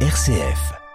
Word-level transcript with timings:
RCF. 0.00 0.85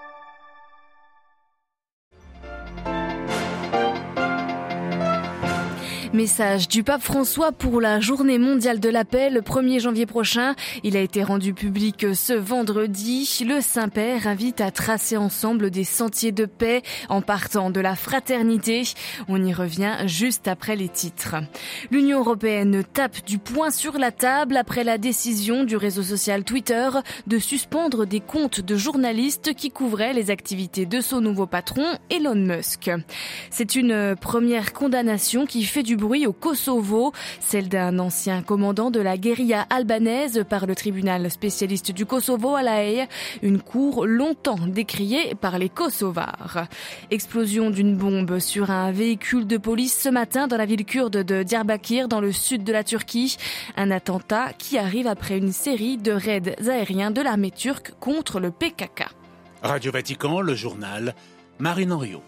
Message 6.13 6.67
du 6.67 6.83
pape 6.83 7.01
François 7.01 7.53
pour 7.53 7.79
la 7.79 8.01
journée 8.01 8.37
mondiale 8.37 8.81
de 8.81 8.89
la 8.89 9.05
paix 9.05 9.29
le 9.29 9.39
1er 9.39 9.79
janvier 9.79 10.05
prochain. 10.05 10.55
Il 10.83 10.97
a 10.97 10.99
été 10.99 11.23
rendu 11.23 11.53
public 11.53 12.05
ce 12.13 12.33
vendredi. 12.33 13.45
Le 13.47 13.61
Saint-Père 13.61 14.27
invite 14.27 14.59
à 14.59 14.71
tracer 14.71 15.15
ensemble 15.15 15.71
des 15.71 15.85
sentiers 15.85 16.33
de 16.33 16.43
paix 16.43 16.81
en 17.07 17.21
partant 17.21 17.69
de 17.69 17.79
la 17.79 17.95
fraternité. 17.95 18.83
On 19.29 19.41
y 19.41 19.53
revient 19.53 19.99
juste 20.05 20.49
après 20.49 20.75
les 20.75 20.89
titres. 20.89 21.37
L'Union 21.91 22.19
européenne 22.19 22.83
tape 22.83 23.25
du 23.25 23.37
poing 23.37 23.71
sur 23.71 23.97
la 23.97 24.11
table 24.11 24.57
après 24.57 24.83
la 24.83 24.97
décision 24.97 25.63
du 25.63 25.77
réseau 25.77 26.03
social 26.03 26.43
Twitter 26.43 26.89
de 27.27 27.39
suspendre 27.39 28.05
des 28.05 28.19
comptes 28.19 28.59
de 28.59 28.75
journalistes 28.75 29.53
qui 29.53 29.71
couvraient 29.71 30.13
les 30.13 30.29
activités 30.29 30.85
de 30.85 30.99
son 30.99 31.21
nouveau 31.21 31.45
patron, 31.45 31.85
Elon 32.09 32.35
Musk. 32.35 32.91
C'est 33.49 33.75
une 33.75 34.17
première 34.19 34.73
condamnation 34.73 35.45
qui 35.45 35.63
fait 35.63 35.83
du 35.83 36.00
bruit 36.01 36.25
au 36.25 36.33
Kosovo, 36.33 37.13
celle 37.39 37.69
d'un 37.69 37.99
ancien 37.99 38.41
commandant 38.41 38.89
de 38.89 38.99
la 38.99 39.17
guérilla 39.17 39.67
albanaise 39.69 40.43
par 40.49 40.65
le 40.65 40.75
tribunal 40.75 41.29
spécialiste 41.29 41.91
du 41.91 42.05
Kosovo 42.05 42.55
à 42.55 42.63
La 42.63 42.83
Haye, 42.83 43.07
une 43.43 43.61
cour 43.61 44.05
longtemps 44.07 44.67
décriée 44.67 45.35
par 45.39 45.59
les 45.59 45.69
Kosovars. 45.69 46.65
Explosion 47.11 47.69
d'une 47.69 47.95
bombe 47.95 48.39
sur 48.39 48.71
un 48.71 48.91
véhicule 48.91 49.45
de 49.45 49.57
police 49.57 49.97
ce 49.97 50.09
matin 50.09 50.47
dans 50.47 50.57
la 50.57 50.65
ville 50.65 50.85
kurde 50.85 51.23
de 51.23 51.43
Diyarbakir 51.43 52.07
dans 52.07 52.19
le 52.19 52.31
sud 52.31 52.63
de 52.63 52.73
la 52.73 52.83
Turquie, 52.83 53.37
un 53.77 53.91
attentat 53.91 54.53
qui 54.57 54.79
arrive 54.79 55.07
après 55.07 55.37
une 55.37 55.51
série 55.51 55.97
de 55.97 56.11
raids 56.11 56.55
aériens 56.67 57.11
de 57.11 57.21
l'armée 57.21 57.51
turque 57.51 57.93
contre 57.99 58.39
le 58.39 58.49
PKK. 58.49 59.05
Radio 59.61 59.91
Vatican, 59.91 60.41
le 60.41 60.55
journal, 60.55 61.13
Marine 61.59 61.91
Henriot. 61.91 62.23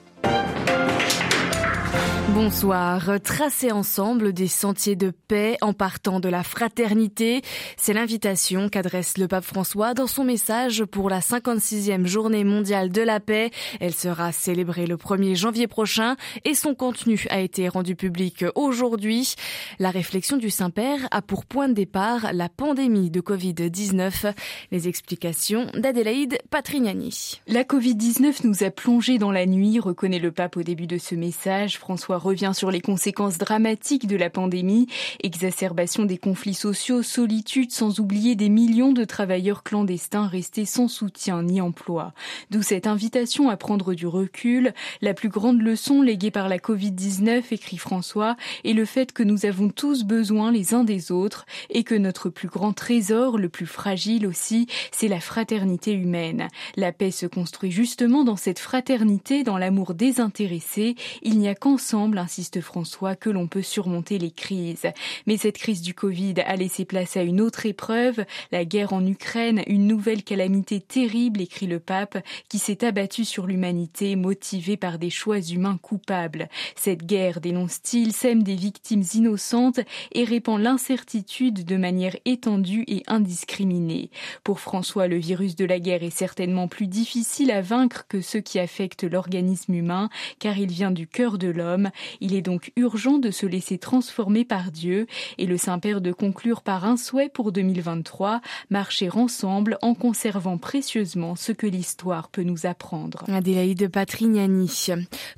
Bonsoir. 2.30 3.20
Tracer 3.22 3.74
ensemble 3.74 4.32
des 4.32 4.48
sentiers 4.48 4.96
de 4.96 5.12
paix 5.12 5.58
en 5.62 5.74
partant 5.74 6.22
de 6.22 6.30
la 6.30 6.42
fraternité, 6.42 7.42
c'est 7.76 7.94
l'invitation 7.94 8.70
qu'adresse 8.70 9.18
le 9.18 9.28
pape 9.28 9.44
François 9.44 9.94
dans 9.94 10.08
son 10.08 10.24
message 10.24 10.86
pour 10.86 11.10
la 11.10 11.20
56e 11.20 12.08
journée 12.08 12.46
mondiale 12.46 12.92
de 12.92 13.02
la 13.02 13.20
paix. 13.20 13.52
Elle 13.82 13.94
sera 13.94 14.32
célébrée 14.32 14.88
le 14.88 14.96
1er 14.96 15.36
janvier 15.36 15.68
prochain 15.68 16.16
et 16.46 16.56
son 16.56 16.74
contenu 16.76 17.26
a 17.30 17.42
été 17.42 17.68
rendu 17.68 17.96
public 17.96 18.46
aujourd'hui. 18.56 19.36
La 19.78 19.92
réflexion 19.92 20.38
du 20.38 20.50
Saint-Père 20.50 21.08
a 21.12 21.22
pour 21.22 21.46
point 21.46 21.68
de 21.68 21.74
départ 21.74 22.32
la 22.32 22.48
pandémie 22.48 23.12
de 23.12 23.20
Covid-19. 23.20 24.34
Les 24.72 24.88
explications 24.88 25.68
d'Adélaïde 25.74 26.38
Patrignani. 26.50 27.42
La 27.48 27.64
Covid-19 27.64 28.48
nous 28.48 28.64
a 28.64 28.72
plongé 28.72 29.18
dans 29.18 29.32
la 29.32 29.46
nuit, 29.46 29.80
reconnaît 29.80 30.20
le 30.20 30.32
pape 30.32 30.56
au 30.56 30.64
début 30.64 30.88
de 30.88 30.98
ce 30.98 31.16
message. 31.16 31.80
Revient 32.18 32.52
sur 32.54 32.72
les 32.72 32.82
conséquences 32.82 33.38
dramatiques 33.38 34.08
de 34.08 34.16
la 34.16 34.30
pandémie, 34.30 34.88
exacerbation 35.22 36.06
des 36.06 36.18
conflits 36.18 36.54
sociaux, 36.54 37.04
solitude, 37.04 37.72
sans 37.72 38.00
oublier 38.00 38.36
des 38.36 38.50
millions 38.50 38.92
de 38.92 39.04
travailleurs 39.04 39.64
clandestins 39.64 40.28
restés 40.28 40.66
sans 40.66 40.88
soutien 40.88 41.44
ni 41.44 41.62
emploi. 41.62 42.14
D'où 42.52 42.62
cette 42.62 42.88
invitation 42.88 43.50
à 43.50 43.58
prendre 43.58 43.94
du 43.94 44.08
recul. 44.08 44.74
La 45.02 45.14
plus 45.14 45.30
grande 45.30 45.62
leçon 45.62 46.02
léguée 46.02 46.32
par 46.32 46.50
la 46.50 46.58
Covid-19, 46.58 47.44
écrit 47.52 47.78
François, 47.78 48.36
est 48.64 48.74
le 48.74 48.86
fait 48.86 49.12
que 49.12 49.24
nous 49.24 49.46
avons 49.46 49.70
tous 49.70 50.04
besoin 50.04 50.52
les 50.52 50.74
uns 50.74 50.84
des 50.84 51.12
autres 51.12 51.46
et 51.70 51.84
que 51.84 51.96
notre 51.96 52.30
plus 52.30 52.48
grand 52.48 52.74
trésor, 52.74 53.38
le 53.38 53.50
plus 53.50 53.66
fragile 53.66 54.28
aussi, 54.28 54.68
c'est 54.92 55.08
la 55.08 55.20
fraternité 55.20 55.94
humaine. 55.94 56.48
La 56.76 56.92
paix 56.92 57.12
se 57.12 57.26
construit 57.26 57.72
justement 57.72 58.24
dans 58.24 58.36
cette 58.36 58.60
fraternité, 58.60 59.44
dans 59.44 59.58
l'amour 59.58 59.94
désintéressé. 59.94 60.96
Il 61.22 61.40
n'y 61.40 61.48
a 61.48 61.56
qu'ensemble 61.56 62.03
insiste 62.18 62.62
François, 62.62 63.16
que 63.16 63.30
l'on 63.30 63.48
peut 63.48 63.62
surmonter 63.62 64.18
les 64.18 64.32
crises. 64.32 64.88
Mais 65.26 65.38
cette 65.38 65.58
crise 65.58 65.82
du 65.82 65.94
Covid 65.94 66.36
a 66.46 66.56
laissé 66.56 66.86
place 66.86 67.18
à 67.18 67.24
une 67.24 67.42
autre 67.42 67.66
épreuve, 67.66 68.26
la 68.52 68.66
guerre 68.66 68.94
en 68.94 69.06
Ukraine, 69.06 69.64
une 69.68 69.88
nouvelle 69.88 70.24
calamité 70.24 70.82
terrible, 70.82 71.42
écrit 71.42 71.68
le 71.68 71.80
pape, 71.80 72.18
qui 72.50 72.60
s'est 72.60 72.86
abattue 72.86 73.26
sur 73.26 73.48
l'humanité, 73.48 74.16
motivée 74.16 74.78
par 74.78 75.00
des 75.00 75.10
choix 75.10 75.40
humains 75.40 75.78
coupables. 75.82 76.50
Cette 76.76 77.06
guerre, 77.06 77.40
dénonce-t-il, 77.40 78.14
sème 78.14 78.44
des 78.44 78.56
victimes 78.56 79.04
innocentes 79.14 79.80
et 80.12 80.24
répand 80.24 80.60
l'incertitude 80.60 81.66
de 81.66 81.78
manière 81.78 82.16
étendue 82.26 82.84
et 82.88 83.04
indiscriminée. 83.08 84.10
Pour 84.44 84.60
François, 84.60 85.08
le 85.08 85.18
virus 85.18 85.56
de 85.56 85.66
la 85.66 85.80
guerre 85.80 86.04
est 86.04 86.10
certainement 86.10 86.68
plus 86.68 86.88
difficile 86.88 87.52
à 87.52 87.62
vaincre 87.62 88.06
que 88.08 88.22
ceux 88.22 88.42
qui 88.42 88.60
affectent 88.60 89.04
l'organisme 89.04 89.74
humain, 89.74 90.10
car 90.40 90.58
il 90.58 90.72
vient 90.72 90.92
du 90.92 91.08
cœur 91.08 91.38
de 91.38 91.48
l'homme. 91.48 91.90
Il 92.22 92.34
est 92.34 92.42
donc 92.42 92.72
urgent 92.76 93.18
de 93.18 93.32
se 93.32 93.46
laisser 93.46 93.78
transformer 93.78 94.46
par 94.46 94.72
Dieu 94.72 95.08
et 95.38 95.46
le 95.46 95.58
Saint-Père 95.58 96.02
de 96.02 96.12
conclure 96.12 96.62
par 96.62 96.86
un 96.86 96.98
souhait 96.98 97.30
pour 97.30 97.52
2023, 97.52 98.42
marcher 98.70 99.10
ensemble 99.10 99.78
en 99.82 99.94
conservant 99.94 100.58
précieusement 100.58 101.36
ce 101.36 101.52
que 101.52 101.68
l'histoire 101.68 102.30
peut 102.30 102.44
nous 102.44 102.66
apprendre. 102.66 103.24
Adélaïde 103.28 103.90
Patrignani. 103.90 104.70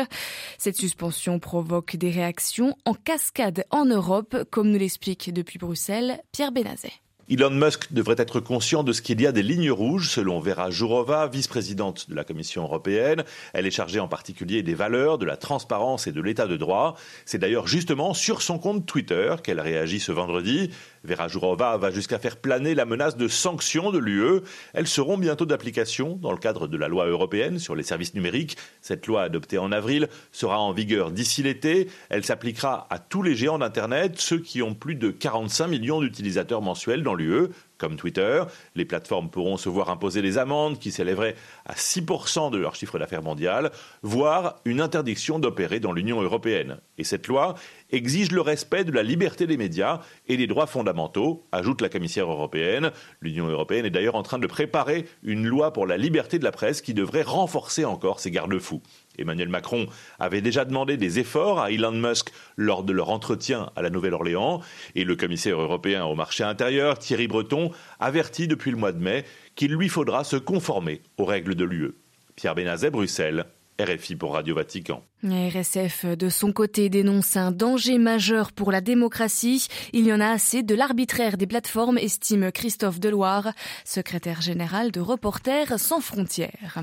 Cette 0.58 0.76
suspension 0.76 1.38
provoque 1.38 1.96
des 1.96 2.10
réactions 2.10 2.76
en 2.84 2.92
cascade 2.92 3.64
en 3.70 3.86
Europe, 3.86 4.44
comme 4.50 4.70
nous 4.70 4.78
l'explique 4.78 5.32
depuis 5.32 5.58
Bruxelles 5.58 6.20
Pierre 6.30 6.52
Benazet. 6.52 6.92
Elon 7.32 7.48
Musk 7.48 7.94
devrait 7.94 8.16
être 8.18 8.40
conscient 8.40 8.84
de 8.84 8.92
ce 8.92 9.00
qu'il 9.00 9.18
y 9.22 9.26
a 9.26 9.32
des 9.32 9.42
lignes 9.42 9.70
rouges, 9.70 10.10
selon 10.10 10.38
Vera 10.38 10.70
Jourova, 10.70 11.28
vice-présidente 11.28 12.10
de 12.10 12.14
la 12.14 12.24
Commission 12.24 12.64
européenne. 12.64 13.24
Elle 13.54 13.66
est 13.66 13.70
chargée 13.70 14.00
en 14.00 14.08
particulier 14.08 14.62
des 14.62 14.74
valeurs, 14.74 15.16
de 15.16 15.24
la 15.24 15.38
transparence 15.38 16.06
et 16.06 16.12
de 16.12 16.20
l'état 16.20 16.46
de 16.46 16.58
droit. 16.58 16.94
C'est 17.24 17.38
d'ailleurs 17.38 17.66
justement 17.66 18.12
sur 18.12 18.42
son 18.42 18.58
compte 18.58 18.84
Twitter 18.84 19.36
qu'elle 19.42 19.60
réagit 19.60 19.98
ce 19.98 20.12
vendredi. 20.12 20.72
Vera 21.04 21.28
Jourova 21.28 21.76
va 21.76 21.90
jusqu'à 21.90 22.18
faire 22.18 22.36
planer 22.36 22.74
la 22.74 22.84
menace 22.84 23.16
de 23.16 23.26
sanctions 23.28 23.90
de 23.90 23.98
l'UE. 23.98 24.40
Elles 24.72 24.86
seront 24.86 25.18
bientôt 25.18 25.46
d'application 25.46 26.16
dans 26.16 26.32
le 26.32 26.38
cadre 26.38 26.68
de 26.68 26.76
la 26.76 26.88
loi 26.88 27.06
européenne 27.06 27.58
sur 27.58 27.74
les 27.74 27.82
services 27.82 28.14
numériques. 28.14 28.56
Cette 28.80 29.06
loi 29.06 29.22
adoptée 29.22 29.58
en 29.58 29.72
avril 29.72 30.08
sera 30.30 30.60
en 30.60 30.72
vigueur 30.72 31.10
d'ici 31.10 31.42
l'été. 31.42 31.88
Elle 32.08 32.24
s'appliquera 32.24 32.86
à 32.90 32.98
tous 32.98 33.22
les 33.22 33.34
géants 33.34 33.58
d'Internet, 33.58 34.18
ceux 34.18 34.38
qui 34.38 34.62
ont 34.62 34.74
plus 34.74 34.94
de 34.94 35.10
45 35.10 35.66
millions 35.66 36.00
d'utilisateurs 36.00 36.62
mensuels 36.62 37.02
dans 37.02 37.14
l'UE, 37.14 37.48
comme 37.82 37.96
Twitter. 37.96 38.44
Les 38.76 38.84
plateformes 38.84 39.28
pourront 39.28 39.56
se 39.56 39.68
voir 39.68 39.90
imposer 39.90 40.22
des 40.22 40.38
amendes 40.38 40.78
qui 40.78 40.92
s'élèveraient 40.92 41.34
à 41.66 41.74
6% 41.74 42.52
de 42.52 42.56
leur 42.56 42.76
chiffre 42.76 42.96
d'affaires 42.96 43.24
mondial, 43.24 43.72
voire 44.02 44.60
une 44.64 44.80
interdiction 44.80 45.40
d'opérer 45.40 45.80
dans 45.80 45.92
l'Union 45.92 46.22
européenne. 46.22 46.78
Et 46.96 47.02
cette 47.02 47.26
loi 47.26 47.56
exige 47.90 48.30
le 48.30 48.40
respect 48.40 48.84
de 48.84 48.92
la 48.92 49.02
liberté 49.02 49.48
des 49.48 49.56
médias 49.56 50.00
et 50.28 50.36
des 50.36 50.46
droits 50.46 50.68
fondamentaux, 50.68 51.44
ajoute 51.50 51.80
la 51.80 51.88
commissaire 51.88 52.30
européenne. 52.30 52.92
L'Union 53.20 53.48
européenne 53.48 53.84
est 53.84 53.90
d'ailleurs 53.90 54.14
en 54.14 54.22
train 54.22 54.38
de 54.38 54.46
préparer 54.46 55.06
une 55.24 55.46
loi 55.46 55.72
pour 55.72 55.86
la 55.86 55.96
liberté 55.96 56.38
de 56.38 56.44
la 56.44 56.52
presse 56.52 56.82
qui 56.82 56.94
devrait 56.94 57.22
renforcer 57.22 57.84
encore 57.84 58.20
ces 58.20 58.30
garde-fous. 58.30 58.80
Emmanuel 59.18 59.48
Macron 59.48 59.86
avait 60.18 60.40
déjà 60.40 60.64
demandé 60.64 60.96
des 60.96 61.18
efforts 61.18 61.60
à 61.60 61.70
Elon 61.70 61.92
Musk 61.92 62.32
lors 62.56 62.82
de 62.82 62.92
leur 62.92 63.10
entretien 63.10 63.70
à 63.76 63.82
la 63.82 63.90
Nouvelle-Orléans 63.90 64.60
et 64.94 65.04
le 65.04 65.16
commissaire 65.16 65.60
européen 65.60 66.04
au 66.04 66.14
marché 66.14 66.44
intérieur, 66.44 66.98
Thierry 66.98 67.28
Breton, 67.28 67.70
avertit 68.00 68.48
depuis 68.48 68.70
le 68.70 68.76
mois 68.76 68.92
de 68.92 69.02
mai 69.02 69.24
qu'il 69.54 69.72
lui 69.72 69.88
faudra 69.88 70.24
se 70.24 70.36
conformer 70.36 71.02
aux 71.18 71.24
règles 71.24 71.54
de 71.54 71.64
l'UE. 71.64 71.92
Pierre 72.36 72.54
Benazet, 72.54 72.90
Bruxelles, 72.90 73.46
RFI 73.80 74.16
pour 74.16 74.34
Radio 74.34 74.54
Vatican. 74.54 75.04
RSF, 75.24 76.04
de 76.04 76.28
son 76.28 76.52
côté, 76.52 76.88
dénonce 76.88 77.36
un 77.36 77.52
danger 77.52 77.98
majeur 77.98 78.50
pour 78.50 78.72
la 78.72 78.80
démocratie. 78.80 79.68
Il 79.92 80.04
y 80.04 80.12
en 80.12 80.18
a 80.18 80.28
assez 80.28 80.64
de 80.64 80.74
l'arbitraire 80.74 81.36
des 81.36 81.46
plateformes, 81.46 81.96
estime 81.96 82.50
Christophe 82.50 82.98
Deloire, 82.98 83.52
secrétaire 83.84 84.40
général 84.40 84.90
de 84.90 85.00
Reporters 85.00 85.78
sans 85.78 86.00
frontières. 86.00 86.82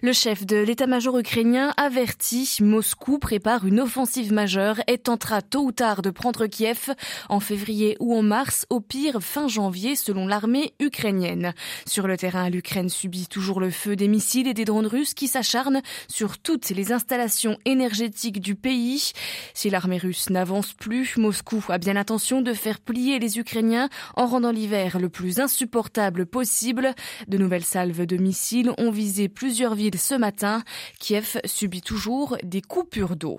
Le 0.00 0.14
chef 0.14 0.46
de 0.46 0.56
l'état-major 0.56 1.18
ukrainien 1.18 1.74
avertit 1.76 2.56
Moscou 2.62 3.18
prépare 3.18 3.66
une 3.66 3.80
offensive 3.80 4.32
majeure 4.32 4.80
et 4.86 4.96
tentera 4.96 5.42
tôt 5.42 5.64
ou 5.64 5.72
tard 5.72 6.00
de 6.00 6.08
prendre 6.08 6.46
Kiev 6.46 6.94
en 7.28 7.40
février 7.40 7.98
ou 8.00 8.16
en 8.16 8.22
mars, 8.22 8.64
au 8.70 8.80
pire 8.80 9.20
fin 9.20 9.46
janvier, 9.46 9.94
selon 9.94 10.26
l'armée 10.26 10.72
ukrainienne. 10.80 11.52
Sur 11.86 12.06
le 12.06 12.16
terrain, 12.16 12.48
l'Ukraine 12.48 12.88
subit 12.88 13.26
toujours 13.26 13.60
le 13.60 13.70
feu 13.70 13.94
des 13.94 14.08
missiles 14.08 14.48
et 14.48 14.54
des 14.54 14.64
drones 14.64 14.86
russes 14.86 15.12
qui 15.12 15.28
s'acharnent 15.28 15.82
sur 16.08 16.38
toutes 16.38 16.70
les 16.70 16.90
installations 16.90 17.58
énergétique 17.74 18.40
du 18.40 18.54
pays. 18.54 19.12
Si 19.52 19.68
l'armée 19.68 19.98
russe 19.98 20.30
n'avance 20.30 20.72
plus, 20.72 21.16
Moscou 21.16 21.62
a 21.68 21.78
bien 21.78 21.94
l'intention 21.94 22.40
de 22.40 22.54
faire 22.54 22.78
plier 22.78 23.18
les 23.18 23.38
Ukrainiens 23.38 23.88
en 24.14 24.26
rendant 24.26 24.52
l'hiver 24.52 25.00
le 25.00 25.08
plus 25.08 25.40
insupportable 25.40 26.24
possible. 26.24 26.94
De 27.26 27.36
nouvelles 27.36 27.64
salves 27.64 28.06
de 28.06 28.16
missiles 28.16 28.72
ont 28.78 28.92
visé 28.92 29.28
plusieurs 29.28 29.74
villes 29.74 29.98
ce 29.98 30.14
matin. 30.14 30.62
Kiev 31.00 31.40
subit 31.44 31.82
toujours 31.82 32.36
des 32.44 32.62
coupures 32.62 33.16
d'eau. 33.16 33.38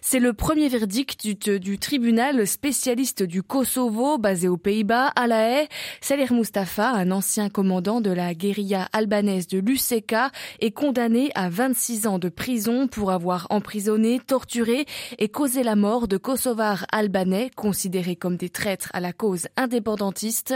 C'est 0.00 0.18
le 0.18 0.32
premier 0.32 0.68
verdict 0.68 1.26
du, 1.26 1.78
tribunal 1.78 2.46
spécialiste 2.46 3.22
du 3.22 3.42
Kosovo 3.42 4.18
basé 4.18 4.48
aux 4.48 4.56
Pays-Bas 4.56 5.12
à 5.14 5.26
La 5.26 5.48
Haye. 5.48 5.68
Salir 6.00 6.32
Mustafa, 6.32 6.90
un 6.90 7.10
ancien 7.10 7.48
commandant 7.48 8.00
de 8.00 8.10
la 8.10 8.34
guérilla 8.34 8.88
albanaise 8.92 9.46
de 9.46 9.58
l'UCK, 9.58 10.14
est 10.60 10.70
condamné 10.70 11.30
à 11.34 11.48
26 11.48 12.06
ans 12.06 12.18
de 12.18 12.28
prison 12.28 12.88
pour 12.88 13.10
avoir 13.10 13.46
emprisonné, 13.50 14.20
torturé 14.20 14.86
et 15.18 15.28
causé 15.28 15.62
la 15.62 15.76
mort 15.76 16.08
de 16.08 16.16
Kosovars 16.16 16.86
albanais 16.92 17.50
considérés 17.54 18.16
comme 18.16 18.36
des 18.36 18.50
traîtres 18.50 18.90
à 18.92 19.00
la 19.00 19.12
cause 19.12 19.48
indépendantiste. 19.56 20.54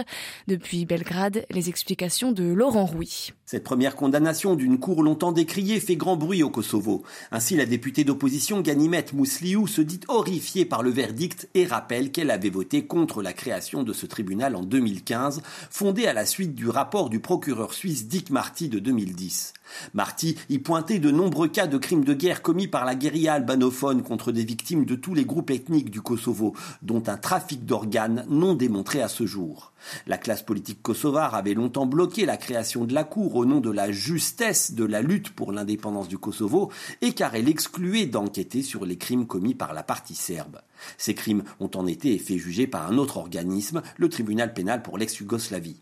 Depuis 0.49 0.87
Belgrade, 0.87 1.47
les 1.51 1.69
explications 1.69 2.33
de 2.33 2.45
Laurent 2.45 2.87
Rouy. 2.87 3.33
Cette 3.49 3.63
première 3.63 3.95
condamnation 3.95 4.57
d'une 4.57 4.81
cour 4.81 5.05
longtemps 5.05 5.31
décriée 5.31 5.79
fait 5.79 5.95
grand 5.95 6.17
bruit 6.17 6.43
au 6.43 6.51
Kosovo. 6.51 7.05
Ainsi, 7.31 7.55
la 7.55 7.65
députée 7.65 8.03
d'opposition 8.03 8.61
Ganimet 8.61 9.07
Mousliou 9.13 9.69
se 9.69 9.83
dit 9.83 10.01
horrifiée 10.09 10.65
par 10.65 10.83
le 10.83 10.91
verdict 10.91 11.49
et 11.55 11.65
rappelle 11.65 12.11
qu'elle 12.11 12.33
avait 12.33 12.51
voté 12.51 12.87
contre 12.87 13.23
la 13.23 13.33
création 13.33 13.85
de 13.85 13.93
ce 13.93 14.05
tribunal 14.05 14.57
en 14.57 14.65
2015, 14.65 15.43
fondé 15.71 16.09
à 16.09 16.13
la 16.13 16.27
suite 16.27 16.57
du 16.57 16.69
rapport 16.69 17.09
du 17.09 17.21
procureur 17.21 17.73
suisse 17.73 18.09
Dick 18.09 18.31
Marty 18.31 18.69
de 18.69 18.81
2010. 18.81 19.53
Marty 19.95 20.37
y 20.49 20.59
pointait 20.59 20.99
de 20.99 21.11
nombreux 21.13 21.49
cas 21.49 21.67
de 21.69 21.79
crimes 21.79 22.05
de 22.05 22.15
guerre 22.15 22.43
commis 22.43 22.69
par 22.69 22.85
la 22.85 22.95
guérilla 22.95 23.35
albanophone 23.35 24.03
contre 24.03 24.33
des 24.33 24.45
victimes 24.45 24.85
de 24.85 24.97
tous 24.97 25.15
les 25.15 25.25
groupes 25.25 25.51
ethniques 25.51 25.91
du 25.91 26.01
Kosovo, 26.01 26.55
dont 26.83 27.03
un 27.07 27.17
trafic 27.17 27.65
d'organes 27.65 28.25
non 28.29 28.55
démontré 28.55 29.03
à 29.03 29.09
ce 29.09 29.25
jour. 29.27 29.73
La 30.07 30.19
classe 30.19 30.43
politique 30.43 30.83
kosovare 30.83 31.35
avait 31.35 31.55
longtemps 31.55 31.87
bloqué 31.87 32.27
la 32.27 32.37
création 32.37 32.85
de 32.85 32.95
la 32.95 33.05
Cour 33.05 33.36
au 33.37 33.45
nom 33.45 33.61
de 33.61 33.71
la 33.71 33.93
justesse 33.93 34.73
de 34.73 34.85
la 34.85 35.03
lutte 35.03 35.31
pour 35.31 35.53
l'indépendance 35.53 36.09
du 36.09 36.19
Kosovo 36.19 36.71
et 37.01 37.13
car 37.13 37.35
elle 37.35 37.49
excluait 37.49 38.07
d'enquêter 38.07 38.63
sur 38.63 38.85
les 38.87 38.97
crimes 38.97 39.27
commis 39.27 39.55
par 39.55 39.75
la 39.75 39.83
partie 39.83 40.15
serbe. 40.15 40.61
Ces 40.99 41.15
crimes 41.15 41.45
ont 41.61 41.71
en 41.75 41.87
été 41.87 42.19
fait 42.19 42.39
juger 42.39 42.67
par 42.67 42.91
un 42.91 42.99
autre 42.99 43.17
organisme, 43.17 43.83
le 43.97 44.09
tribunal 44.09 44.55
pénal 44.55 44.83
pour 44.83 44.99
l'ex-Yougoslavie. 44.99 45.81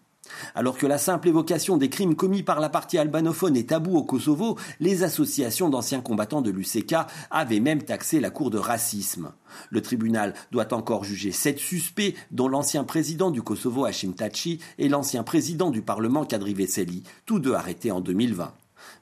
Alors 0.54 0.78
que 0.78 0.86
la 0.86 0.98
simple 0.98 1.28
évocation 1.28 1.76
des 1.76 1.88
crimes 1.88 2.16
commis 2.16 2.42
par 2.42 2.60
la 2.60 2.68
partie 2.68 2.98
albanophone 2.98 3.56
est 3.56 3.70
tabou 3.70 3.96
au 3.96 4.04
Kosovo, 4.04 4.58
les 4.80 5.02
associations 5.02 5.68
d'anciens 5.68 6.00
combattants 6.00 6.42
de 6.42 6.50
l'UCK 6.50 6.94
avaient 7.30 7.60
même 7.60 7.82
taxé 7.82 8.20
la 8.20 8.30
Cour 8.30 8.50
de 8.50 8.58
racisme. 8.58 9.32
Le 9.70 9.82
tribunal 9.82 10.34
doit 10.50 10.72
encore 10.74 11.04
juger 11.04 11.32
sept 11.32 11.58
suspects, 11.58 12.14
dont 12.30 12.48
l'ancien 12.48 12.84
président 12.84 13.30
du 13.30 13.42
Kosovo 13.42 13.84
Hashim 13.84 14.12
Tachi 14.12 14.60
et 14.78 14.88
l'ancien 14.88 15.22
président 15.22 15.70
du 15.70 15.82
Parlement 15.82 16.24
Kadri 16.24 16.54
Veseli, 16.54 17.02
tous 17.26 17.38
deux 17.38 17.54
arrêtés 17.54 17.90
en 17.90 18.00
2020. 18.00 18.52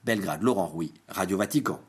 Belgrade, 0.04 0.42
Laurent 0.42 0.66
Rouy, 0.66 0.92
Radio 1.08 1.36
Vatican. 1.36 1.80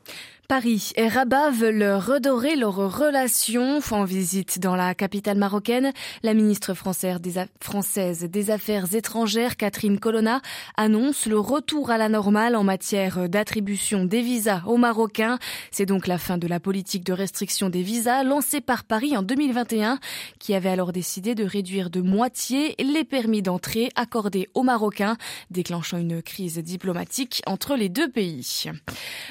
Paris 0.50 0.92
et 0.98 1.08
Rabat 1.08 1.52
veulent 1.52 1.96
redorer 1.96 2.56
leurs 2.56 2.76
relations. 2.76 3.80
En 3.92 4.04
visite 4.04 4.60
dans 4.60 4.76
la 4.76 4.94
capitale 4.94 5.38
marocaine, 5.38 5.94
la 6.22 6.34
ministre 6.34 6.74
française 6.74 8.24
des 8.24 8.52
Affaires 8.52 8.94
étrangères, 8.94 9.56
Catherine 9.56 10.00
Colonna, 10.00 10.42
annonce 10.76 11.28
le 11.28 11.40
retour 11.40 11.92
à 11.92 11.98
la 11.98 12.10
normale 12.10 12.56
en 12.56 12.64
matière 12.64 13.30
d'attribution 13.30 14.04
des 14.04 14.22
visas 14.22 14.64
aux 14.66 14.78
Marocains. 14.78 15.40
C'est 15.72 15.86
donc 15.86 16.08
la 16.08 16.18
fin 16.18 16.38
de 16.38 16.48
la 16.48 16.60
politique 16.60 17.06
de 17.06 17.14
restriction 17.14 17.70
des 17.70 17.82
visas 17.82 18.24
lancée 18.24 18.62
par 18.62 18.84
Paris 18.84 19.16
en 19.16 19.24
2021, 19.24 20.00
qui 20.40 20.54
avait 20.54 20.70
alors 20.70 20.92
décidé 20.92 21.36
de 21.36 21.46
réduire 21.46 21.90
de 21.90 22.02
moitié 22.02 22.76
les 22.80 23.06
permis 23.06 23.42
d'entrée 23.42 23.90
accordés 23.96 24.50
aux 24.54 24.64
Marocains, 24.64 25.18
déclenchant 25.52 25.98
une 25.98 26.22
crise 26.22 26.58
diplomatique 26.58 27.42
entre 27.46 27.76
les 27.76 27.90
deux 27.90 28.10
pays. 28.10 28.66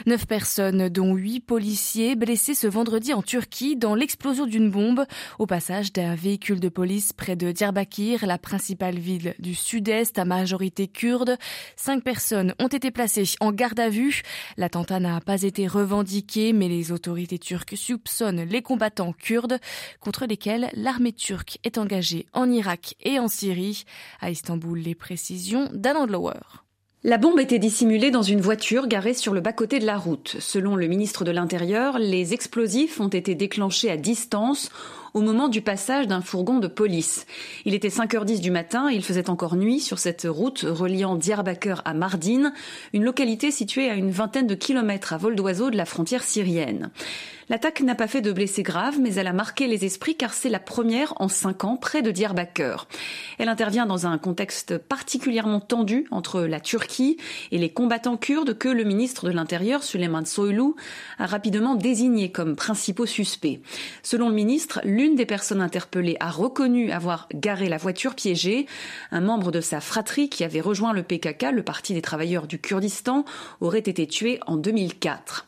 Neuf 0.06 0.26
personnes, 0.26 0.88
huit 1.04 1.40
policiers 1.40 2.14
blessés 2.14 2.54
ce 2.54 2.66
vendredi 2.66 3.12
en 3.12 3.22
Turquie 3.22 3.76
dans 3.76 3.94
l'explosion 3.94 4.46
d'une 4.46 4.70
bombe 4.70 5.04
au 5.38 5.46
passage 5.46 5.92
d'un 5.92 6.14
véhicule 6.14 6.60
de 6.60 6.68
police 6.68 7.12
près 7.12 7.36
de 7.36 7.50
Diyarbakir, 7.50 8.24
la 8.26 8.38
principale 8.38 8.98
ville 8.98 9.34
du 9.38 9.54
sud-est 9.54 10.18
à 10.18 10.24
majorité 10.24 10.88
kurde. 10.88 11.36
Cinq 11.76 12.04
personnes 12.04 12.54
ont 12.58 12.68
été 12.68 12.90
placées 12.90 13.24
en 13.40 13.52
garde 13.52 13.80
à 13.80 13.88
vue. 13.88 14.22
L'attentat 14.56 15.00
n'a 15.00 15.20
pas 15.20 15.42
été 15.42 15.66
revendiqué, 15.66 16.52
mais 16.52 16.68
les 16.68 16.92
autorités 16.92 17.38
turques 17.38 17.76
soupçonnent 17.76 18.42
les 18.44 18.62
combattants 18.62 19.12
kurdes 19.12 19.58
contre 20.00 20.26
lesquels 20.26 20.70
l'armée 20.74 21.12
turque 21.12 21.58
est 21.64 21.78
engagée 21.78 22.26
en 22.32 22.50
Irak 22.50 22.94
et 23.02 23.18
en 23.18 23.28
Syrie. 23.28 23.84
À 24.20 24.30
Istanbul, 24.30 24.78
les 24.78 24.94
précisions 24.94 25.68
d'Anand 25.72 26.06
Lower. 26.06 26.61
La 27.04 27.18
bombe 27.18 27.40
était 27.40 27.58
dissimulée 27.58 28.12
dans 28.12 28.22
une 28.22 28.40
voiture 28.40 28.86
garée 28.86 29.12
sur 29.12 29.34
le 29.34 29.40
bas-côté 29.40 29.80
de 29.80 29.86
la 29.86 29.98
route. 29.98 30.36
Selon 30.38 30.76
le 30.76 30.86
ministre 30.86 31.24
de 31.24 31.32
l'Intérieur, 31.32 31.98
les 31.98 32.32
explosifs 32.32 33.00
ont 33.00 33.08
été 33.08 33.34
déclenchés 33.34 33.90
à 33.90 33.96
distance 33.96 34.70
au 35.12 35.20
moment 35.20 35.48
du 35.48 35.62
passage 35.62 36.06
d'un 36.06 36.20
fourgon 36.20 36.60
de 36.60 36.68
police. 36.68 37.26
Il 37.64 37.74
était 37.74 37.88
5h10 37.88 38.40
du 38.40 38.52
matin 38.52 38.88
et 38.88 38.94
il 38.94 39.02
faisait 39.02 39.30
encore 39.30 39.56
nuit 39.56 39.80
sur 39.80 39.98
cette 39.98 40.28
route 40.30 40.60
reliant 40.60 41.16
Diyarbakir 41.16 41.82
à 41.84 41.92
Mardin, 41.92 42.52
une 42.92 43.02
localité 43.02 43.50
située 43.50 43.90
à 43.90 43.94
une 43.94 44.12
vingtaine 44.12 44.46
de 44.46 44.54
kilomètres 44.54 45.12
à 45.12 45.18
vol 45.18 45.34
d'oiseau 45.34 45.70
de 45.70 45.76
la 45.76 45.86
frontière 45.86 46.22
syrienne. 46.22 46.90
L'attaque 47.48 47.80
n'a 47.80 47.94
pas 47.94 48.06
fait 48.06 48.20
de 48.20 48.32
blessés 48.32 48.62
graves, 48.62 48.98
mais 49.00 49.14
elle 49.14 49.26
a 49.26 49.32
marqué 49.32 49.66
les 49.66 49.84
esprits 49.84 50.14
car 50.14 50.32
c'est 50.32 50.48
la 50.48 50.60
première 50.60 51.12
en 51.20 51.28
cinq 51.28 51.64
ans 51.64 51.76
près 51.76 52.02
de 52.02 52.10
Diyarbakir. 52.10 52.86
Elle 53.38 53.48
intervient 53.48 53.86
dans 53.86 54.06
un 54.06 54.16
contexte 54.18 54.78
particulièrement 54.78 55.60
tendu 55.60 56.06
entre 56.10 56.42
la 56.42 56.60
Turquie 56.60 57.16
et 57.50 57.58
les 57.58 57.70
combattants 57.70 58.16
kurdes 58.16 58.56
que 58.56 58.68
le 58.68 58.84
ministre 58.84 59.26
de 59.26 59.32
l'Intérieur, 59.32 59.82
Süleyman 59.82 60.24
Soylu, 60.24 60.74
a 61.18 61.26
rapidement 61.26 61.74
désignés 61.74 62.30
comme 62.30 62.54
principaux 62.54 63.06
suspects. 63.06 63.60
Selon 64.02 64.28
le 64.28 64.34
ministre, 64.34 64.80
l'une 64.84 65.16
des 65.16 65.26
personnes 65.26 65.60
interpellées 65.60 66.16
a 66.20 66.30
reconnu 66.30 66.92
avoir 66.92 67.28
garé 67.34 67.68
la 67.68 67.76
voiture 67.76 68.14
piégée. 68.14 68.66
Un 69.10 69.20
membre 69.20 69.50
de 69.50 69.60
sa 69.60 69.80
fratrie 69.80 70.28
qui 70.28 70.44
avait 70.44 70.60
rejoint 70.60 70.92
le 70.92 71.02
PKK, 71.02 71.46
le 71.52 71.62
Parti 71.62 71.94
des 71.94 72.02
travailleurs 72.02 72.46
du 72.46 72.60
Kurdistan, 72.60 73.24
aurait 73.60 73.78
été 73.78 74.06
tué 74.06 74.38
en 74.46 74.56
2004. 74.56 75.46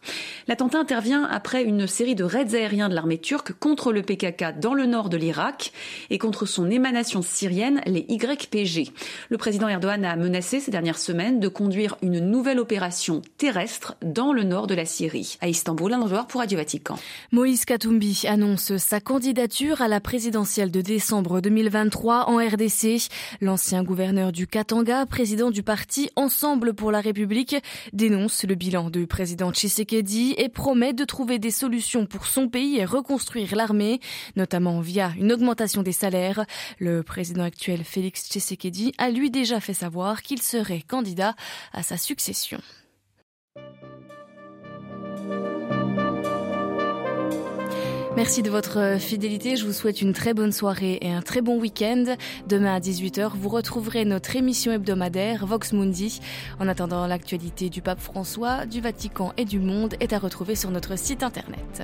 L'attentat 0.49 0.79
intervient 0.79 1.25
après 1.25 1.63
une 1.63 1.87
série 1.95 2.17
de 2.17 2.25
raids 2.25 2.57
aériens 2.57 2.89
de 2.89 2.95
l'armée 2.95 3.19
turque 3.19 3.53
contre 3.53 3.93
le 3.93 4.03
PKK 4.03 4.59
dans 4.59 4.75
le 4.75 4.85
nord 4.85 5.09
de 5.09 5.17
l'Irak 5.17 5.73
et 6.11 6.19
contre 6.19 6.45
son 6.45 6.69
émanation 6.69 7.23
syrienne, 7.23 7.81
les 7.87 8.05
YPG. 8.09 8.91
Le 9.29 9.39
président 9.39 9.69
Erdogan 9.69 10.05
a 10.05 10.17
menacé 10.17 10.59
ces 10.59 10.73
dernières 10.73 10.99
semaines 10.99 11.39
de 11.39 11.47
conduire 11.47 11.97
une 12.03 12.19
nouvelle 12.19 12.59
opération 12.59 13.23
terrestre 13.39 13.95
dans 14.03 14.33
le 14.33 14.43
nord 14.43 14.67
de 14.67 14.75
la 14.75 14.87
Syrie. 14.87 15.39
À 15.41 15.47
Istanbul, 15.47 15.93
un 15.93 16.01
endroit 16.01 16.25
pour 16.25 16.41
Radio 16.41 16.59
Vatican. 16.59 16.97
Moïse 17.31 17.65
Katumbi 17.65 18.25
annonce 18.27 18.77
sa 18.77 18.99
candidature 18.99 19.81
à 19.81 19.87
la 19.87 20.01
présidentielle 20.01 20.73
de 20.73 20.81
décembre 20.81 21.41
2023 21.41 22.29
en 22.29 22.39
RDC. 22.39 23.09
L'ancien 23.41 23.85
gouverneur 23.85 24.33
du 24.33 24.49
Katanga, 24.49 25.07
président 25.07 25.53
du 25.53 25.63
parti 25.63 26.11
Ensemble 26.17 26.75
pour 26.75 26.91
la 26.91 27.01
République, 27.01 27.55
dénonce 27.93 28.43
le 28.43 28.57
bilan 28.57 28.91
du 28.91 29.07
président 29.07 29.53
Tshisekedi 29.53 30.35
et 30.39 30.49
promet 30.49 30.93
de 30.93 31.05
trouver 31.05 31.39
des 31.39 31.53
solutions 31.53 31.74
pour 32.09 32.27
son 32.27 32.49
pays 32.49 32.79
et 32.79 32.85
reconstruire 32.85 33.55
l'armée, 33.55 34.01
notamment 34.37 34.81
via 34.81 35.13
une 35.19 35.33
augmentation 35.33 35.83
des 35.83 35.93
salaires. 35.93 36.45
Le 36.79 37.03
président 37.03 37.45
actuel 37.45 37.85
Félix 37.85 38.29
Tshisekedi 38.29 38.93
a 38.99 39.11
lui 39.11 39.31
déjà 39.31 39.61
fait 39.61 39.75
savoir 39.75 40.23
qu'il 40.23 40.41
serait 40.41 40.83
candidat 40.83 41.35
à 41.73 41.83
sa 41.83 41.97
succession. 41.97 42.61
Merci 48.17 48.43
de 48.43 48.51
votre 48.51 48.97
fidélité. 49.01 49.57
Je 49.57 49.67
vous 49.67 49.73
souhaite 49.73 50.01
une 50.01 50.13
très 50.13 50.35
bonne 50.35 50.53
soirée 50.53 50.99
et 51.01 51.11
un 51.11 51.21
très 51.21 51.41
bon 51.41 51.59
week-end. 51.59 52.15
Demain 52.47 52.77
à 52.77 52.79
18h, 52.79 53.33
vous 53.35 53.49
retrouverez 53.49 54.05
notre 54.05 54.37
émission 54.37 54.71
hebdomadaire 54.71 55.47
Vox 55.47 55.73
Mundi. 55.73 56.21
En 56.61 56.69
attendant, 56.69 57.09
l'actualité 57.09 57.71
du 57.71 57.83
pape 57.83 57.99
François, 57.99 58.67
du 58.67 58.81
Vatican 58.81 59.33
et 59.37 59.45
du 59.45 59.59
monde 59.59 59.95
est 59.99 60.13
à 60.13 60.19
retrouver 60.21 60.55
sur 60.55 60.71
notre 60.71 60.97
site 60.97 61.25
internet. 61.25 61.83